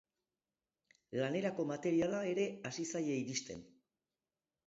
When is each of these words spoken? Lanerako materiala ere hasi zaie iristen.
Lanerako 1.19 1.65
materiala 1.73 2.21
ere 2.31 2.45
hasi 2.69 2.85
zaie 2.93 3.21
iristen. 3.27 3.61